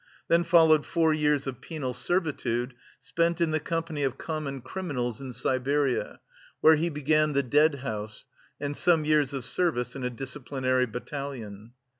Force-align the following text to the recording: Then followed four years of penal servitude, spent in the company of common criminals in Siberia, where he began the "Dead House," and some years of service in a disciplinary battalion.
Then 0.29 0.43
followed 0.43 0.83
four 0.83 1.13
years 1.13 1.45
of 1.45 1.61
penal 1.61 1.93
servitude, 1.93 2.73
spent 2.99 3.39
in 3.39 3.51
the 3.51 3.59
company 3.59 4.01
of 4.01 4.17
common 4.17 4.61
criminals 4.61 5.21
in 5.21 5.31
Siberia, 5.31 6.19
where 6.59 6.75
he 6.75 6.89
began 6.89 7.33
the 7.33 7.43
"Dead 7.43 7.75
House," 7.85 8.25
and 8.59 8.75
some 8.75 9.05
years 9.05 9.31
of 9.31 9.45
service 9.45 9.95
in 9.95 10.03
a 10.03 10.09
disciplinary 10.09 10.87
battalion. 10.87 11.73